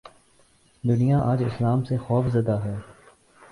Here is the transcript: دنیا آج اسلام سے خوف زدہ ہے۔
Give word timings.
دنیا 0.83 1.19
آج 1.21 1.43
اسلام 1.43 1.83
سے 1.83 1.97
خوف 1.97 2.25
زدہ 2.27 2.57
ہے۔ 2.63 2.75